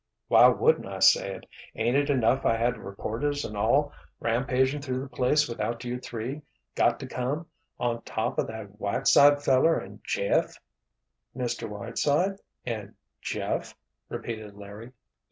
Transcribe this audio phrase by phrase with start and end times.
[0.29, 1.45] "Why wouldn't I say it?
[1.75, 6.41] Ain't it enough I had reporters an' all rampagin' through the place without you three
[6.73, 7.45] got to come,
[7.79, 10.55] on top o' that Whiteside feller and Jeff——"
[11.37, 11.69] "Mr.
[11.69, 13.75] Whiteside—and Jeff?"
[14.09, 14.91] repeated Larry.